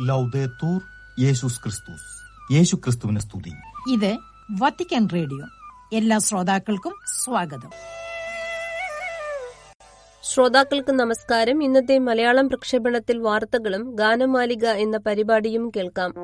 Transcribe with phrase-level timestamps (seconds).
[0.00, 0.80] ലൗദേത്തൂർ
[1.20, 3.52] യേശുസ് ക്രിസ്തുസ് യേശു ക്രിസ്തുവിന് സ്തുതി
[3.92, 4.18] ഇത്
[4.50, 5.46] വത്തിക്കാൻ റേഡിയോ
[5.92, 6.94] എല്ലാ ശ്രോതാക്കൾക്കും
[7.24, 7.70] സ്വാഗതം.
[10.22, 11.64] ശ്രോതാക്കൾക്ക് നമസ്കാരം.
[11.64, 16.14] ഇന്നത്തെ മലയാളം പ്രക്ഷേപണത്തിൽ വാർത്തകളും ഗാനമാലിക എന്ന പരിപാടിയും കേൾക്കാം.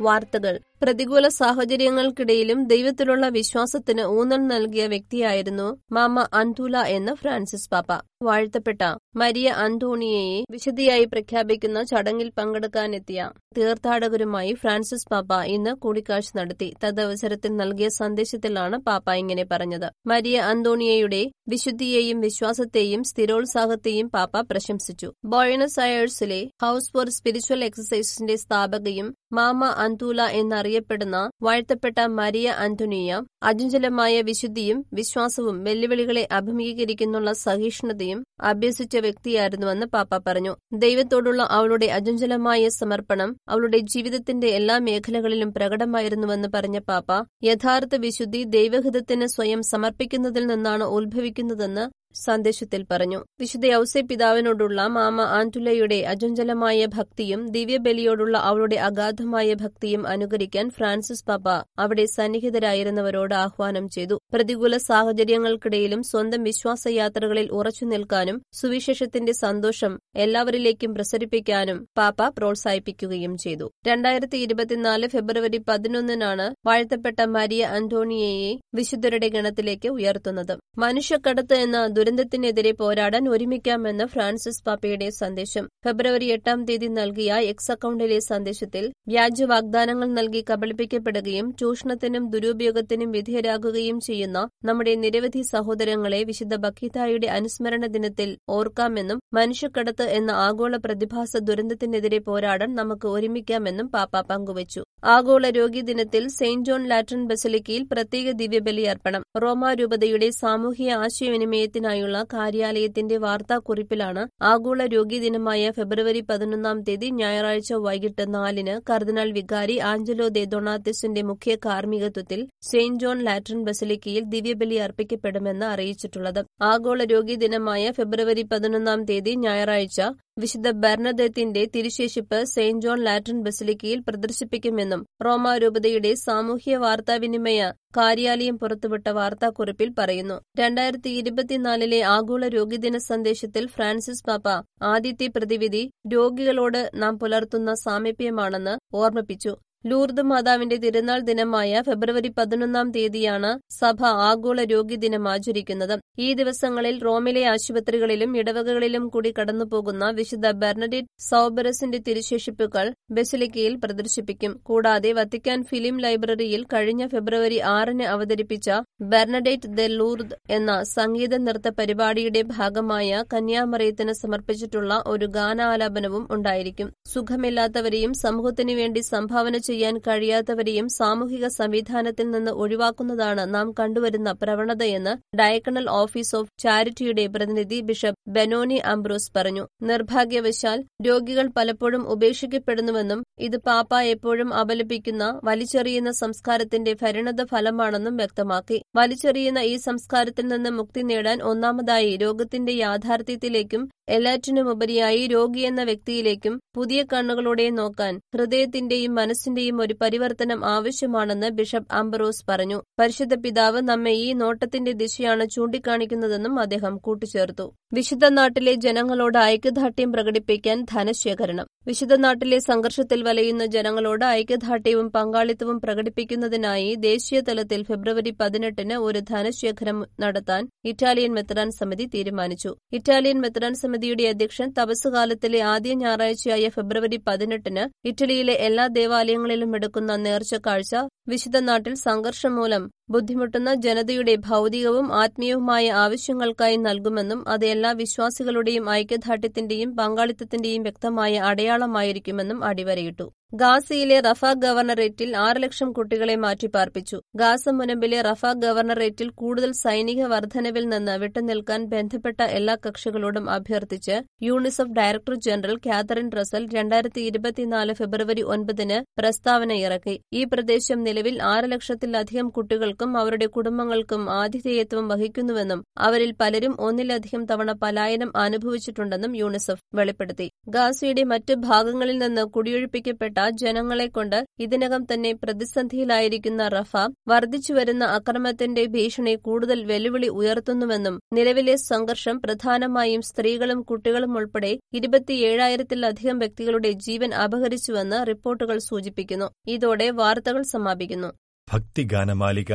[0.00, 0.60] വാർത്തകൾ.
[0.82, 7.92] പ്രതികൂല സാഹചര്യങ്ങൾക്കിടയിലും ദൈവത്തിലുള്ള വിശ്വാസത്തിന് ഊന്നൽ നൽകിയ വ്യക്തിയായിരുന്നു മാമ അന്തൂല എന്ന ഫ്രാൻസിസ് പാപ്പ.
[8.22, 8.82] വാഴ്ത്തപ്പെട്ട
[9.16, 16.74] മരിയ അന്തോണിയയെ വിശദിയായി പ്രഖ്യാപിക്കുന്ന ചടങ്ങിൽ പങ്കെടുക്കാനെത്തിയ തീർത്ഥാടകരുമായി ഫ്രാൻസിസ് പാപ്പ ഇന്ന് കൂടിക്കാഴ്ച നടത്തി.
[16.84, 19.88] തദവസരത്തിൽ നൽകിയ സന്ദേശത്തിലാണ് പാപ്പ ഇങ്ങനെ പറഞ്ഞത്.
[20.06, 25.12] മരിയ അന്തോണിയയുടെ വിശുദ്ധിയെയും വിശ്വാസത്തെയും സ്ഥിരോത്സാഹത്തെയും പാപ്പ പ്രശംസിച്ചു.
[25.24, 30.22] ബോയണസ് അയേഴ്സിലെ ഹൌസ് ഫോർ സ്പിരിച്വൽ എക്സസൈസിന്റെ സ്ഥാപകയും മാമ അന്തൂല
[30.68, 33.10] എന്നറിയപ്പെടുന്ന വാഴ്ത്തപ്പെട്ട മരിയ അന്റോണിയ
[33.48, 38.18] അചഞ്ചലമായ വിശുദ്ധിയും വിശ്വാസവും വെല്ലുവിളികളെ അഭിമുഖീകരിക്കുന്നുള്ള സഹിഷ്ണുതയും
[38.50, 40.52] അഭ്യസിച്ച വ്യക്തിയായിരുന്നുവെന്ന് പാപ്പ പറഞ്ഞു.
[40.84, 47.10] ദൈവത്തോടുള്ള അവളുടെ അചഞ്ചലമായ സമർപ്പണം അവളുടെ ജീവിതത്തിന്റെ എല്ലാ മേഖലകളിലും പ്രകടമായിരുന്നുവെന്ന് പറഞ്ഞ പാപ്പ
[47.44, 53.24] യഥാർത്ഥ വിശുദ്ധി ദൈവഹിതത്തിന് സ്വയം സമർപ്പിക്കുന്നതിൽ നിന്നാണ് ഉത്ഭവിക്കുന്നതെന്ന് സന്ദേശത്തിൽ പറഞ്ഞു.
[53.40, 62.04] വിശുദ്ധ ഔസെ പിതാവിനോടുള്ള മാമ ആന്റുലയുടെ അജഞ്ചലമായ ഭക്തിയും ദിവ്യബലിയോടുള്ള അവളുടെ അഗാധമായ ഭക്തിയും അനുകരിക്കാൻ ഫ്രാൻസിസ് പാപ്പ അവിടെ
[62.06, 64.20] സന്നിഹിതരായിരുന്നവരോട് ആഹ്വാനം ചെയ്തു.
[64.32, 73.72] പ്രതികൂല സാഹചര്യങ്ങൾക്കിടയിലും സ്വന്തം വിശ്വാസയാത്രകളിൽ ഉറച്ചു നിൽക്കാനും സുവിശേഷത്തിന്റെ സന്തോഷം എല്ലാവരിലേക്കും പ്രസരിപ്പിക്കാനും പാപ്പ പ്രോത്സാഹിപ്പിക്കുകയും ചെയ്തു.
[73.86, 80.58] രണ്ടായിരത്തി ഇരുപത്തിനാല് ഫെബ്രുവരി പതിനൊന്നിനാണ് വാഴ്ത്തപ്പെട്ട മരിയ അന്റോണിയയെ വിശുദ്ധരുടെ ഗണത്തിലേക്ക് ഉയർത്തുന്നത്.
[80.78, 85.64] മനുഷ്യക്കടത്ത് എന്ന ദുരന്തത്തിനെതിരെ പോരാടാൻ ഒരുമിക്കാമെന്ന് ഫ്രാൻസിസ് പാപ്പയുടെ സന്ദേശം.
[85.84, 94.38] ഫെബ്രുവരി എട്ടാം തീയതി നൽകിയ എക്സ് അക്കൌണ്ടിലെ സന്ദേശത്തിൽ വ്യാജ വാഗ്ദാനങ്ങൾ നൽകി കബളിപ്പിക്കപ്പെടുകയും ചൂഷണത്തിനും ദുരുപയോഗത്തിനും വിധേയരാകുകയും ചെയ്യുന്ന
[94.64, 103.08] നമ്മുടെ നിരവധി സഹോദരങ്ങളെ വിശുദ്ധ ബക്കീതായുടെ അനുസ്മരണ ദിനത്തിൽ ഓർക്കാമെന്നും മനുഷ്യക്കടത്ത് എന്ന ആഗോള പ്രതിഭാസ ദുരന്തത്തിനെതിരെ പോരാടാൻ നമുക്ക്
[103.08, 104.82] ഒരുമിക്കാമെന്നും പാപ്പ പങ്കുവച്ചു.
[105.02, 109.22] ആഗോള രോഗി ദിനത്തിൽ സെയിന്റ് ജോൺ ലാറ്റൻ ബസലിക്കയിൽ പ്രത്യേക ദിവ്യബലി അർപ്പണം.
[109.42, 118.74] റോമാരൂപതയുടെ രൂപതയുടെ സാമൂഹിക ആശയവിനിമയത്തിനായുള്ള കാര്യാലയത്തിന്റെ വാർത്താക്കുറിപ്പിലാണ് ആഗോള രോഗി ദിനമായ ഫെബ്രുവരി പതിനൊന്നാം തീയതി ഞായറാഴ്ച വൈകിട്ട് നാലിന്
[118.90, 126.40] കർദിനാൾ വികാരി ആഞ്ചലോ ദെ ഡൊണാത്തിസിന്റെ മുഖ്യ കാർമ്മികത്വത്തിൽ സെയിന്റ് ജോൺ ലാറ്റൻ ബസലിക്കയിൽ ദിവ്യബലി അർപ്പിക്കപ്പെടുമെന്ന് അറിയിച്ചിട്ടുള്ളത്.
[126.62, 130.00] ആഗോള രോഗി ദിനമായ ഫെബ്രുവരി പതിനൊന്നാം തീയതി ഞായറാഴ്ച
[130.42, 137.62] വിശുദ്ധ ബെർണദത്തിന്റെ തിരുശേഷിപ്പ് സെയിന്റ് ജോൺ ലാറ്റൻ ബസിലിക്കയിൽ പ്രദർശിപ്പിക്കുമെന്നും റോമാരൂപതയുടെ സാമൂഹ്യ വാർത്താവിനിമയ
[137.96, 140.36] കാര്യാലയം പുറത്തുവിട്ട വാർത്താക്കുറിപ്പിൽ പറയുന്നു.
[140.58, 144.46] രണ്ടായിരത്തി ഇരുപത്തിനാലിലെ ആഗോള രോഗിദിന സന്ദേശത്തിൽ ഫ്രാൻസിസ് പാപ്പ
[144.92, 145.82] ആദ്യത്തെ പ്രതിവിധി
[146.14, 149.54] രോഗികളോട് നാം പുലർത്തുന്ന സാമീപ്യമാണെന്ന് ഓർമ്മിപ്പിച്ചു.
[149.86, 156.00] ലൂർദ് മാതാവിന്റെ തിരുനാൾ ദിനമായ ഫെബ്രുവരി പതിനൊന്നാം തീയതിയാണ് സഭ ആഗോള രോഗി ദിനം ആചരിക്കുന്നത്.
[156.18, 164.60] ഈ ദിവസങ്ങളിൽ റോമിലെ ആശുപത്രികളിലും ഇടവകകളിലും കൂടി കടന്നുപോകുന്ന വിശുദ്ധ ബെർണഡിറ്റ് സൌബറസിന്റെ തിരുശേഷിപ്പുകൾ ബെസിലിക്കയിൽ പ്രദർശിപ്പിക്കും.
[164.62, 172.42] കൂടാതെ വത്തിക്കാൻ ഫിലിം ലൈബ്രറിയിൽ കഴിഞ്ഞ ഫെബ്രുവരി ആറിന് അവതരിപ്പിച്ച ബെർണഡേറ്റ് ദ ലൂർദ് എന്ന സംഗീത നൃത്ത പരിപാടിയുടെ
[172.42, 176.92] ഭാഗമായ കന്യാമറിയത്തിന് സമർപ്പിച്ചിട്ടുള്ള ഒരു ഗാനാലാപനവും ഉണ്ടായിരിക്കും.
[177.06, 186.34] സുഖമില്ലാത്തവരെയും സമൂഹത്തിനു വേണ്ടി സംഭാവന ചെയ്യാൻ കഴിയാത്തവരെയും സാമൂഹിക സംവിധാനത്തിൽ നിന്ന് ഒഴിവാക്കുന്നതാണ് നാം കണ്ടുവരുന്ന പ്രവണതയെന്ന് ഡയക്കണൽ ഓഫീസ്
[186.38, 189.64] ഓഫ് ചാരിറ്റിയുടെ പ്രതിനിധി ബിഷപ്പ് ബെനോനി അംബ്രോസ് പറഞ്ഞു.
[189.88, 198.78] നിർഭാഗ്യവശാൽ രോഗികൾ പലപ്പോഴും ഉപേക്ഷിക്കപ്പെടുന്നുവെന്നും ഇത് പാപ്പ എപ്പോഴും അപലപിക്കുന്ന വലിച്ചെറിയുന്ന സംസ്കാരത്തിന്റെ ഭരണത ഫലമാണെന്നും വ്യക്തമാക്കി.
[198.96, 203.82] വലിച്ചെറിയുന്ന ഈ സംസ്കാരത്തിൽ നിന്ന് മുക്തി നേടാൻ ഒന്നാമതായി രോഗത്തിന്റെ യാഥാർത്ഥ്യത്തിലേക്കും
[204.16, 212.82] എല്ലാറ്റിനുമുപരിയായി രോഗി എന്ന വ്യക്തിയിലേക്കും പുതിയ കണ്ണുകളോടെ നോക്കാൻ ഹൃദയത്തിന്റെയും മനസ്സിന്റെയും ഒരു പരിവർത്തനം ആവശ്യമാണെന്ന് ബിഷപ്പ് അംബറോസ് പറഞ്ഞു.
[212.98, 217.72] പരിശുദ്ധ പിതാവ് നമ്മെ ഈ നോട്ടത്തിന്റെ ദിശയാണ് ചൂണ്ടിക്കാണിക്കുന്നതെന്നും അദ്ദേഹം കൂട്ടിച്ചേർത്തു.
[217.92, 221.66] വിശുദ്ധ നാട്ടിലെ ജനങ്ങളോട് ഐക്യദാർഢ്യം പ്രകടിപ്പിക്കാൻ ധനശേഖരണം.
[221.88, 230.62] വിശുദ്ധ നാട്ടിലെ സംഘർഷത്തിൽ വലയുന്ന ജനങ്ങളോട് ഐക്യദാർഢ്യവും പങ്കാളിത്തവും പ്രകടിപ്പിക്കുന്നതിനായി ദേശീയ തലത്തിൽ ഫെബ്രുവരി പതിനെട്ടിന് ഒരു ധനശേഖരം നടത്താൻ
[230.90, 232.72] ഇറ്റാലിയൻ മെത്രാൻ സമിതി തീരുമാനിച്ചു.
[232.98, 240.94] ഇറ്റാലിയൻ മെത്രാൻ സമിതിയുടെ അധ്യക്ഷൻ തപസ്സുകാലത്തിലെ ആദ്യ ഞായറാഴ്ചയായ ഫെബ്രുവരി പതിനെട്ടിന് ഇറ്റലിയിലെ എല്ലാ ദേവാലയങ്ങളിലും എടുക്കുന്ന നേർച്ച കാഴ്ച
[241.32, 250.82] വിശുദ്ധ നാട്ടിൽ സംഘർഷം മൂലം ബുദ്ധിമുട്ടുന്ന ജനതയുടെ ഭൗതികവും ആത്മീയവുമായ ആവശ്യങ്ങൾക്കായി നൽകുമെന്നും അത് എല്ലാ വിശ്വാസികളുടെയും ഐക്യദാർഢ്യത്തിന്റെയും പങ്കാളിത്തത്തിന്റെയും
[250.82, 253.26] വ്യക്തമായ അടയാളമായിരിക്കുമെന്നും അടിവരയിട്ടു.
[253.52, 261.14] ഗാസയിലെ റഫ ഗവർണറേറ്റിൽ ആറ് ലക്ഷം കുട്ടികളെ മാറ്റിപ്പാർപ്പിച്ചു ഗാസ മുനമ്പിലെ റഫ ഗവർണറേറ്റിൽ കൂടുതൽ സൈനിക വർധനവിൽ നിന്ന്
[261.22, 264.16] വിട്ടുനിൽക്കാൻ ബന്ധപ്പെട്ട എല്ലാ കക്ഷികളോടും അഭ്യർത്ഥിച്ച്
[264.48, 270.16] UNICEF director general Catherine Russell രണ്ടായിരത്തി ഇരുപത്തിനാല് ഫെബ്രുവരി ഒൻപതിന് പ്രസ്താവന ഇറക്കി.
[270.32, 278.32] ഈ പ്രദേശം നിലവിൽ ആറ് ലക്ഷത്തിലധികം കുട്ടികൾക്കും അവരുടെ കുടുംബങ്ങൾക്കും ആതിഥേയത്വം വഹിക്കുന്നുവെന്നും അവരിൽ പലരും ഒന്നിലധികം തവണ പലായനം
[278.44, 280.48] അനുഭവിച്ചിട്ടുണ്ടെന്നും യൂണിസെഫ് വെളിപ്പെടുത്തി.
[280.68, 286.96] ഗാസയുടെ മറ്റ് ഭാഗങ്ങളിൽ നിന്ന് കുടിയൊഴിപ്പിക്കപ്പെട്ട ജനങ്ങളെക്കൊണ്ട് ഇതിനകം തന്നെ പ്രതിസന്ധിയിലായിരിക്കുന്ന റഫ
[287.28, 297.34] വർദ്ധിച്ചുവരുന്ന അക്രമത്തിന്റെ ഭീഷണി കൂടുതൽ വെല്ലുവിളി ഉയർത്തുന്നുവെന്നും നിലവിലെ സംഘർഷം പ്രധാനമായും സ്ത്രീകളും കുട്ടികളും ഉൾപ്പെടെ ഇരുപത്തിയേഴായിരത്തിലധികം വ്യക്തികളുടെ ജീവൻ
[297.34, 299.48] അപഹരിച്ചുവെന്ന് റിപ്പോർട്ടുകൾ സൂചിപ്പിക്കുന്നു.
[299.68, 301.30] ഇതോടെ വാർത്തകൾ സമാപിക്കുന്നു.
[301.68, 302.72] ഭക്തിഗാനമാലിക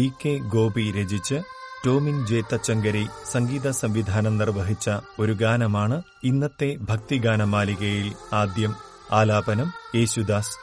[0.00, 1.34] പി കെ ഗോപി രചിച്ച്
[1.86, 8.74] ടോമിൻ ജെ തച്ചങ്കരി സംഗീത സംവിധാനം നിർവഹിച്ച ഒരു ഗാനമാണ് ഇന്നത്തെ ഭക്തിഗാന മാലികയിൽ ആദ്യം.
[9.12, 10.58] ആലാപനം യേശുദാസ്.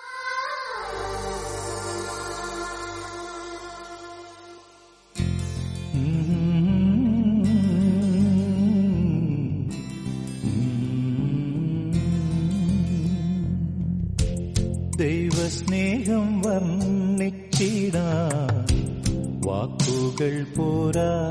[14.97, 17.97] ദൈവസ്നേഹം വർണിച്ചിട
[19.57, 21.29] വാക്കുകൾ പോരാ.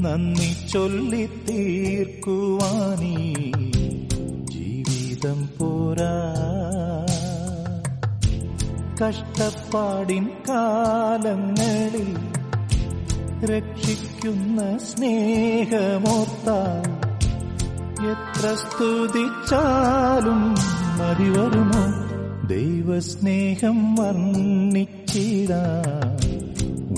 [0.00, 3.34] നന്ദി ചൊല്ലി തീർക്കുവാനീ
[4.44, 6.14] ജീവിതം പോരാ.
[9.02, 12.16] കഷ്ടപ്പാടിൻ കാലങ്ങളിൽ
[13.44, 16.90] രക്ഷിക്കുന്ന സ്നേഹമോർത്താൽ
[18.10, 20.54] എത്ര സ്തുതിച്ചാലും
[20.98, 22.11] മതി വരുമോ
[22.50, 25.48] ദൈവസ്നേഹം വർണിച്ചിട.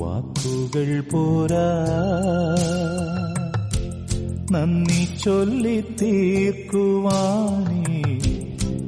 [0.00, 1.86] വാക്കുകൾ പോരാ.
[4.50, 8.18] നന്ദി ചൊല്ലി തീർക്കുവാനേ.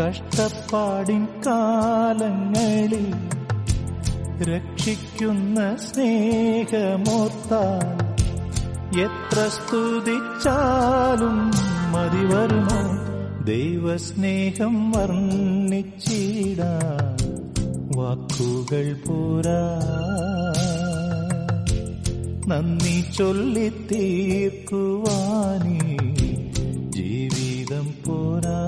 [0.00, 3.14] കഷ്ടപ്പാടിൻ കാലങ്ങളിൽ
[4.42, 8.04] രക്ഷിക്കുന്ന സ്നേഹമോർത്താൽ
[9.00, 11.63] എത്ര സ്തുതിച്ചാലും
[11.94, 12.80] മതി വരുമോ
[13.48, 16.60] ദൈവസ്നേഹം വർണിച്ചിട
[17.98, 19.60] വാക്കുകൾ പോരാ
[22.50, 25.78] നന്ദി ചൊല്ലി തീർക്കുവാനേ
[26.96, 28.58] ജീവിതം പോരാ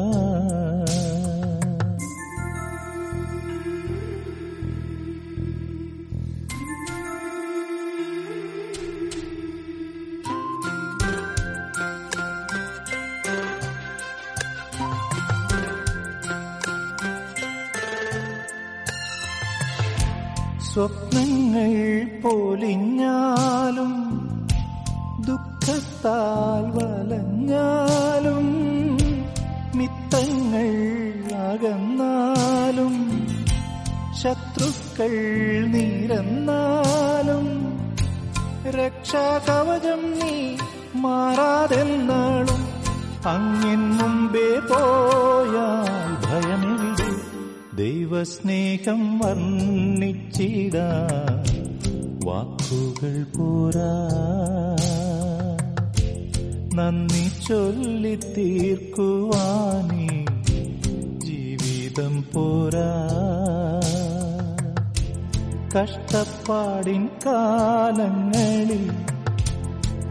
[20.76, 21.70] സ്വപ്നങ്ങൾ
[22.22, 23.92] പൊലിഞ്ഞാലും
[25.26, 28.48] ദുഃഖത്താൽ വലഞ്ഞാലും
[29.78, 30.68] മിത്തങ്ങൾ
[31.44, 32.94] അകന്നാലും
[34.20, 35.14] ശത്രുക്കൾ
[35.74, 37.46] നിരന്നാലും
[38.76, 40.34] രക്ഷാകവചം നീ
[41.04, 42.62] മാറാതെന്നാളും
[43.28, 45.88] അങ്ങിൻ മുമ്പേ പോയാൽ
[46.24, 46.75] ഭയമെവിടെ
[47.76, 50.72] ദൈവസ്നേഹം വർണിച്ചിട.
[52.24, 54.08] വാക്കുകൾ പോരാ.
[56.74, 60.24] നന്ദി ചൊല്ലി തീർക്കുവാനേ
[61.18, 63.08] ജീവിതം പോരാ.
[65.76, 68.90] കഷ്ടപ്പാടിൻ കാലങ്ങളിൽ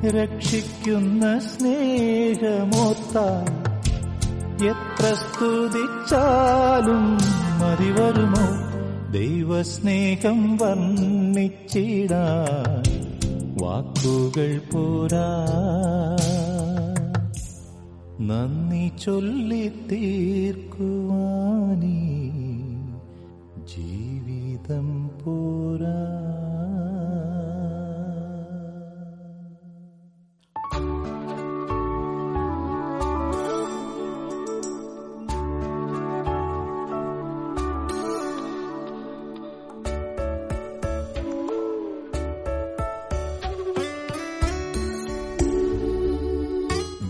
[0.09, 3.64] രക്ഷിക്കുന്ന സ്നേഹമോത്താൽ
[4.63, 7.17] എത്ര സ്തുതിച്ചാലും
[7.59, 8.45] മതി വരുമോ
[9.11, 12.83] ദൈവസ്നേഹം വർണിച്ചിടാൻ
[13.61, 15.27] വാക്കുകൾ പോരാ
[18.21, 21.97] നന്ദി ചൊല്ലി തീർക്കുവാനീ
[23.73, 23.94] ജീവിതം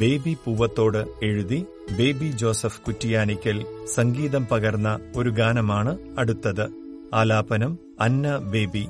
[0.05, 1.65] ബേബി പൂവത്തോട് എഴുതി
[1.97, 6.67] ബേബി ജോസഫ് കുറ്റിയാനിക്കൽ സംഗീതം പകർന്ന ഒരു ഗാനമാണ് അടുത്തത്.
[7.13, 8.87] ആലാപനം അന്ന baby.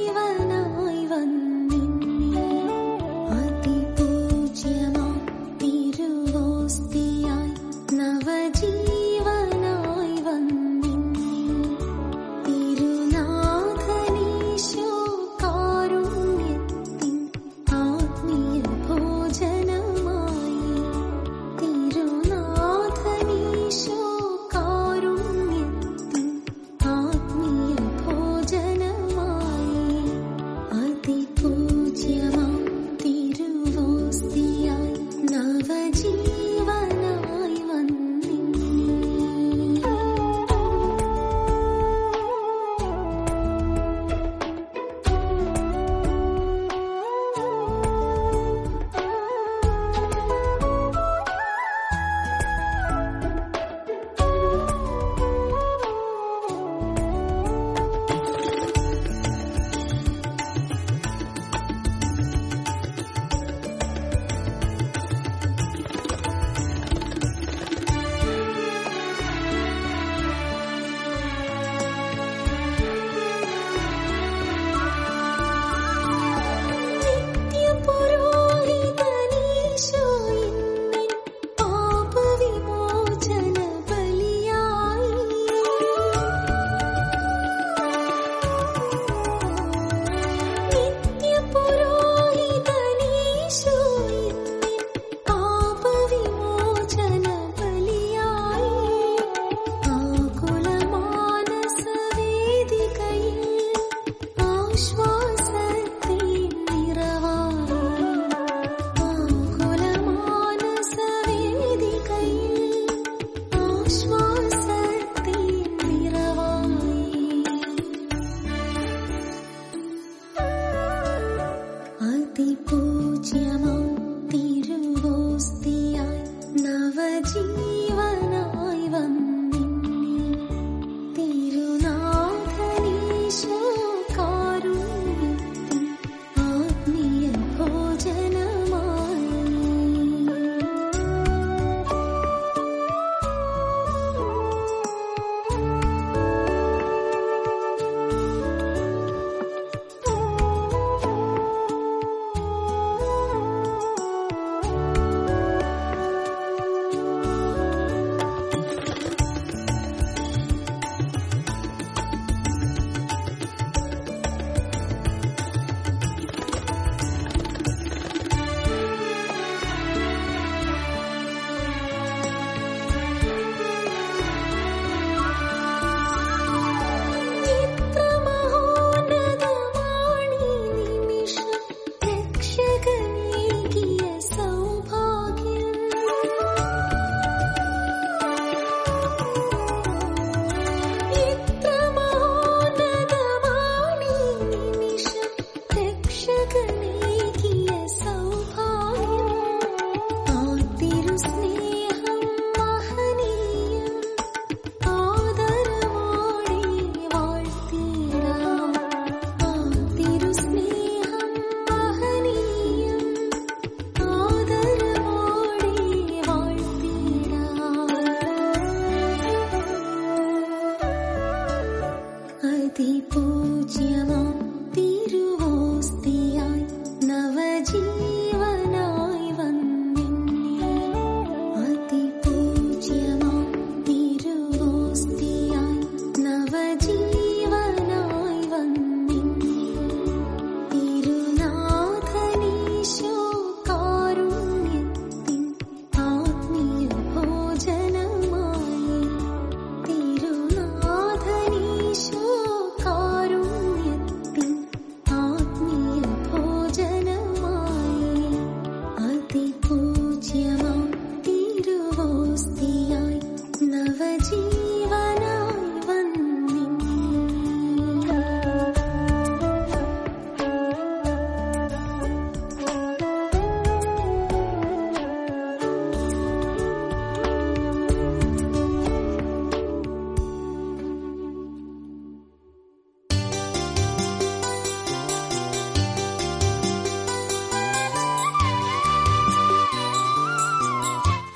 [104.78, 105.07] wish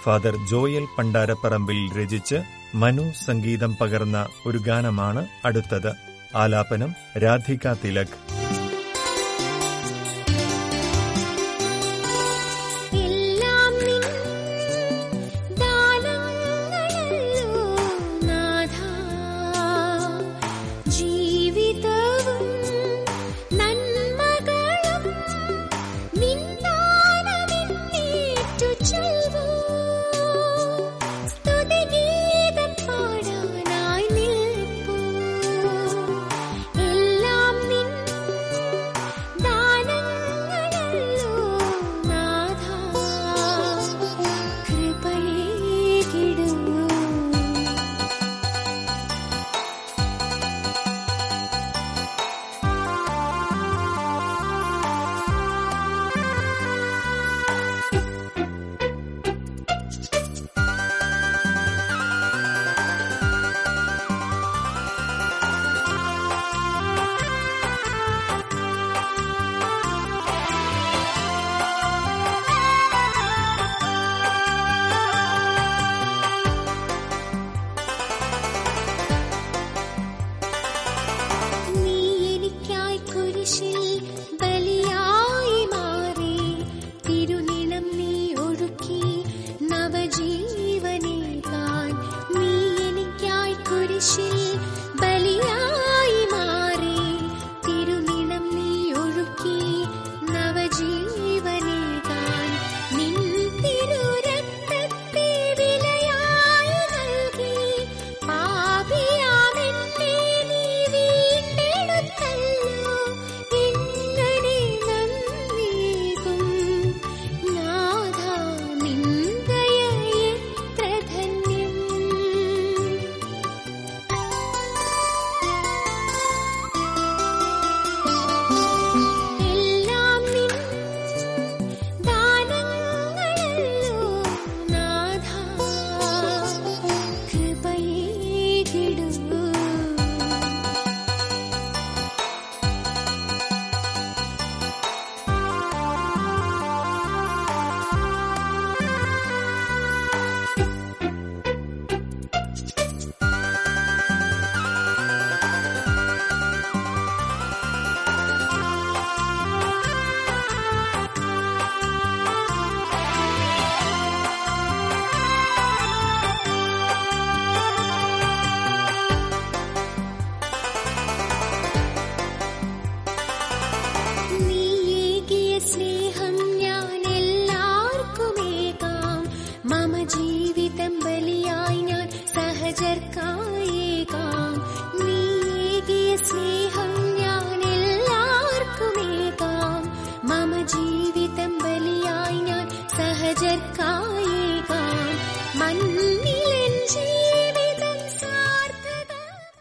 [0.04, 2.36] father Joel Pandaraparambil രചിച്ച്
[2.76, 5.92] മനു സംഗീതം പകർന്ന ഒരു ഗാനമാണ് അടുത്തത്.
[6.36, 8.41] ആലാപനം രാധിക തിലക്